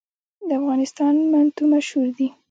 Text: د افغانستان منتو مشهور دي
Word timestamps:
د 0.47 0.49
افغانستان 0.59 1.13
منتو 1.31 1.63
مشهور 1.73 2.07
دي 2.17 2.27